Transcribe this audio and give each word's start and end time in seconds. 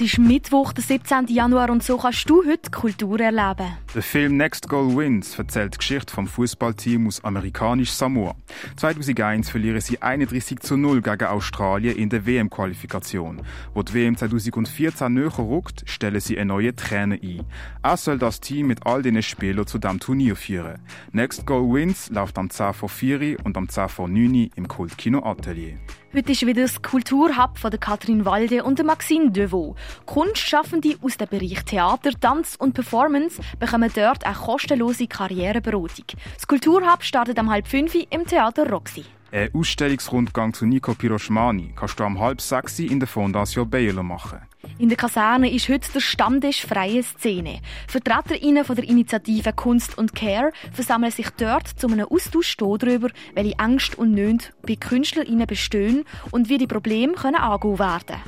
Es 0.00 0.02
ist 0.12 0.18
Mittwoch, 0.20 0.72
der 0.72 0.84
17. 0.84 1.26
Januar 1.26 1.70
und 1.70 1.82
so 1.82 1.98
kannst 1.98 2.30
du 2.30 2.44
heute 2.46 2.70
Kultur 2.70 3.18
erleben. 3.18 3.66
Der 3.92 4.02
Film 4.02 4.36
Next 4.36 4.68
Goal 4.68 4.96
Wins 4.96 5.36
erzählt 5.36 5.74
die 5.74 5.78
Geschichte 5.78 6.14
vom 6.14 6.28
Fußballteam 6.28 7.08
aus 7.08 7.24
amerikanisch 7.24 7.90
Samoa. 7.90 8.36
2001 8.76 9.50
verlieren 9.50 9.80
sie 9.80 10.00
31 10.00 10.60
zu 10.60 10.76
0 10.76 11.02
gegen 11.02 11.24
Australien 11.24 11.96
in 11.96 12.10
der 12.10 12.24
WM-Qualifikation. 12.26 13.42
Wo 13.74 13.82
die 13.82 13.92
WM 13.94 14.16
2014 14.16 15.12
näher 15.12 15.36
rückt, 15.36 15.82
stellen 15.86 16.20
sie 16.20 16.38
einen 16.38 16.50
neuen 16.50 16.76
Trainer 16.76 17.16
ein. 17.20 17.44
Er 17.82 17.96
soll 17.96 18.18
das 18.18 18.38
Team 18.38 18.68
mit 18.68 18.86
all 18.86 19.02
diesen 19.02 19.20
Spielern 19.20 19.66
zu 19.66 19.78
diesem 19.78 19.98
Turnier 19.98 20.36
führen. 20.36 20.78
Next 21.10 21.44
Goal 21.44 21.74
Wins 21.74 22.08
läuft 22.10 22.38
am 22.38 22.50
10 22.50 22.72
vor 22.72 22.88
4 22.88 23.44
und 23.44 23.56
am 23.56 23.68
10 23.68 23.88
vor 23.88 24.06
9 24.06 24.52
im 24.54 24.68
Kultkino 24.68 25.24
Atelier. 25.24 25.76
Heute 26.14 26.32
ist 26.32 26.46
wieder 26.46 26.62
das 26.62 26.80
Kulturhub 26.80 27.58
von 27.58 27.70
der 27.70 27.78
Katrin 27.78 28.24
Walde 28.24 28.64
und 28.64 28.78
der 28.78 28.86
Maxine 28.86 29.30
Devaux. 29.30 29.76
Kunstschaffende 30.06 30.96
aus 31.02 31.18
dem 31.18 31.28
Bereich 31.28 31.62
Theater, 31.66 32.12
Tanz 32.18 32.56
und 32.58 32.72
Performance 32.72 33.42
bekommen 33.58 33.90
dort 33.94 34.24
eine 34.24 34.34
kostenlose 34.34 35.06
Karriereberatung. 35.06 36.06
Das 36.34 36.46
Kulturhub 36.46 37.02
startet 37.02 37.38
am 37.38 37.50
halb 37.50 37.66
fünf 37.66 37.94
im 37.94 38.26
Theater 38.26 38.70
Roxy. 38.70 39.04
Ein 39.30 39.50
Ausstellungsrundgang 39.52 40.54
zu 40.54 40.64
Nico 40.64 40.94
Piroschmani 40.94 41.74
kannst 41.76 42.00
du 42.00 42.04
am 42.04 42.18
halb 42.18 42.40
sechs 42.40 42.78
in 42.78 43.00
der 43.00 43.06
Fondation 43.06 43.68
Baylor 43.68 44.02
machen. 44.02 44.38
In 44.80 44.88
der 44.88 44.96
Kaserne 44.96 45.52
ist 45.52 45.68
heute 45.68 45.90
der 45.92 45.98
Stammtisch 45.98 46.64
Freie 46.64 47.02
Szene. 47.02 47.58
VertreterInnen 47.88 48.64
von 48.64 48.76
der 48.76 48.88
Initiative 48.88 49.52
Kunst 49.52 49.98
und 49.98 50.14
Care 50.14 50.52
versammeln 50.72 51.10
sich 51.10 51.30
dort 51.30 51.66
zu 51.66 51.88
einem 51.88 52.06
Austausch 52.08 52.56
darüber, 52.56 53.08
welche 53.34 53.58
Ängste 53.58 53.96
und 53.96 54.12
Nöte 54.12 54.52
bei 54.62 54.76
KünstlerInnen 54.76 55.48
bestehen 55.48 56.04
und 56.30 56.48
wie 56.48 56.58
die 56.58 56.68
Probleme 56.68 57.14
können 57.14 57.34
angehen 57.34 57.80
werden. 57.80 58.18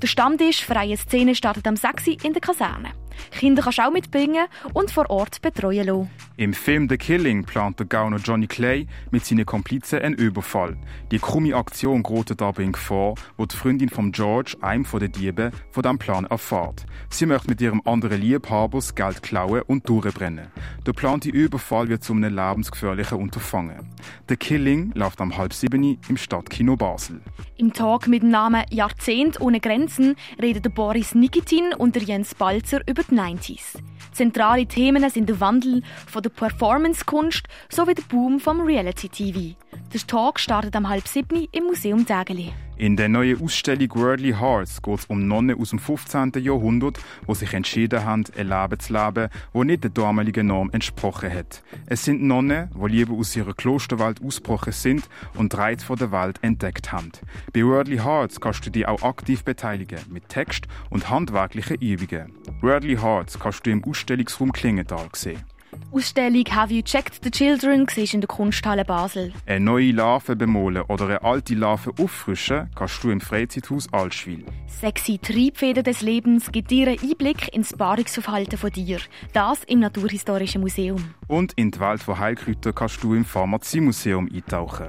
Der 0.00 0.06
Stammtisch 0.06 0.64
Freie 0.64 0.96
Szene 0.96 1.34
startet 1.34 1.66
am 1.66 1.76
6. 1.76 2.06
in 2.22 2.32
der 2.32 2.40
Kaserne. 2.40 2.92
Kinder 3.30 3.62
kannst 3.62 3.78
du 3.78 3.82
auch 3.82 3.92
mitbringen 3.92 4.46
und 4.72 4.90
vor 4.90 5.08
Ort 5.10 5.42
betreuen 5.42 5.86
lassen. 5.86 6.10
Im 6.36 6.52
Film 6.52 6.88
The 6.88 6.96
Killing 6.96 7.44
plant 7.44 7.78
der 7.80 7.86
Gauner 7.86 8.18
Johnny 8.18 8.46
Clay 8.46 8.86
mit 9.10 9.24
seinen 9.24 9.44
Komplizen 9.46 10.00
einen 10.00 10.14
Überfall. 10.14 10.76
Die 11.10 11.18
krumme 11.18 11.54
Aktion 11.54 12.02
gerät 12.02 12.40
dabei 12.40 12.62
in 12.62 12.72
Gefahr, 12.72 13.14
wo 13.36 13.46
die 13.46 13.56
Freundin 13.56 13.88
von 13.88 14.12
George, 14.12 14.56
einem 14.60 14.84
von 14.84 15.00
den 15.00 15.12
Dieben, 15.12 15.52
von 15.70 15.82
diesem 15.82 15.98
Plan 15.98 16.26
erfährt. 16.26 16.86
Sie 17.10 17.26
möchte 17.26 17.48
mit 17.48 17.60
ihrem 17.60 17.82
anderen 17.84 18.20
Liebhaber 18.20 18.78
das 18.78 18.94
Geld 18.94 19.22
klauen 19.22 19.62
und 19.62 19.88
durchbrennen. 19.88 20.48
Der 20.86 20.94
geplante 20.94 21.30
Überfall 21.30 21.88
wird 21.88 22.04
zu 22.04 22.12
einem 22.12 22.34
lebensgefährlichen 22.34 23.18
Unterfangen. 23.18 23.88
The 24.28 24.36
Killing 24.36 24.92
läuft 24.94 25.20
am 25.20 25.36
halb 25.36 25.52
sieben 25.52 25.98
im 26.08 26.16
Stadtkino 26.16 26.76
Basel. 26.76 27.20
Im 27.56 27.72
Tag 27.72 28.08
mit 28.08 28.22
dem 28.22 28.30
Namen 28.30 28.64
Jahrzehnt 28.70 29.40
ohne 29.40 29.60
Grenzen 29.60 30.16
reden 30.40 30.72
Boris 30.72 31.14
Nikitin 31.14 31.74
und 31.74 31.96
Jens 31.96 32.34
Balzer 32.34 32.80
über 32.88 33.02
die 33.02 33.14
90s. 33.14 33.78
Zentrale 34.12 34.66
Themen 34.66 35.08
sind 35.10 35.28
der 35.28 35.40
Wandel 35.40 35.82
von 36.06 36.22
der 36.22 36.30
Performance-Kunst 36.30 37.46
sowie 37.68 37.94
der 37.94 38.02
Boom 38.04 38.40
vom 38.40 38.60
Reality-TV. 38.60 39.56
Der 39.92 40.00
Talk 40.06 40.40
startet 40.40 40.74
am 40.76 40.88
halb 40.88 41.06
sieben 41.06 41.46
im 41.52 41.64
Museum 41.64 42.04
Dägeli. 42.04 42.52
In 42.78 42.96
der 42.96 43.08
neuen 43.08 43.42
Ausstellung 43.42 43.92
Worldly 43.96 44.34
Hearts 44.34 44.80
geht 44.80 45.00
es 45.00 45.06
um 45.06 45.26
Nonnen 45.26 45.60
aus 45.60 45.70
dem 45.70 45.80
15. 45.80 46.30
Jahrhundert, 46.38 47.00
die 47.28 47.34
sich 47.34 47.52
entschieden 47.52 48.04
haben, 48.04 48.22
ein 48.36 48.48
Leben 48.48 48.78
zu 48.78 48.92
leben, 48.92 49.30
das 49.52 49.64
nicht 49.64 49.82
der 49.82 49.90
damaligen 49.90 50.46
Norm 50.46 50.70
entsprochen 50.70 51.34
hat. 51.34 51.64
Es 51.86 52.04
sind 52.04 52.22
Nonnen, 52.22 52.70
die 52.72 52.88
lieber 52.88 53.14
aus 53.14 53.34
ihrer 53.34 53.52
Klosterwelt 53.52 54.22
ausgebrochen 54.22 54.72
sind 54.72 55.08
und 55.34 55.58
Reiz 55.58 55.86
der 55.88 56.12
Welt 56.12 56.38
entdeckt 56.42 56.92
haben. 56.92 57.10
Bei 57.52 57.64
Worldly 57.64 57.98
Hearts 57.98 58.40
kannst 58.40 58.64
du 58.64 58.70
dich 58.70 58.86
auch 58.86 59.02
aktiv 59.02 59.42
beteiligen, 59.42 59.98
mit 60.08 60.28
Text 60.28 60.68
und 60.88 61.10
handwerklichen 61.10 61.78
Übungen. 61.80 62.32
Worldly 62.60 62.98
Hearts 62.98 63.40
kannst 63.40 63.66
du 63.66 63.70
im 63.72 63.82
Ausstellungsraum 63.82 64.52
Klingenthal 64.52 65.08
sehen. 65.14 65.42
Ausstellung 65.90 66.44
Have 66.50 66.72
You 66.72 66.82
Checked 66.82 67.24
the 67.24 67.30
Children 67.30 67.86
siehst 67.88 68.12
in 68.12 68.20
der 68.20 68.28
Kunsthalle 68.28 68.84
Basel. 68.84 69.32
Eine 69.46 69.64
neue 69.64 69.92
Larve 69.92 70.36
bemolen 70.36 70.82
oder 70.82 71.06
eine 71.06 71.22
alte 71.22 71.54
Larve 71.54 71.92
auffrischen 71.98 72.68
kannst 72.74 73.02
du 73.02 73.10
im 73.10 73.20
Freizeithaus 73.20 73.90
Altschwil. 73.92 74.44
Sexy 74.66 75.18
Triebfeder 75.18 75.82
des 75.82 76.02
Lebens 76.02 76.52
gibt 76.52 76.70
dir 76.70 76.88
einen 76.88 77.00
Einblick 77.00 77.54
ins 77.54 77.72
Paarungsverhalten 77.74 78.58
von 78.58 78.70
dir. 78.70 78.98
Das 79.32 79.64
im 79.64 79.80
Naturhistorischen 79.80 80.60
Museum. 80.60 81.14
Und 81.26 81.54
in 81.54 81.70
die 81.70 81.80
Welt 81.80 82.02
von 82.02 82.18
Heilkräutern 82.18 82.74
kannst 82.74 83.02
du 83.02 83.14
im 83.14 83.24
Pharmaziemuseum 83.24 84.28
eintauchen. 84.32 84.88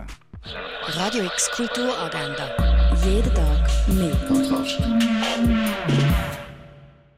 Radio 0.85 1.23
X 1.25 1.49
Kulturagenda. 1.51 2.49
Jeden 3.05 3.33
Tag 3.33 3.69
mehr. 3.87 4.15
Kontrast. 4.27 4.81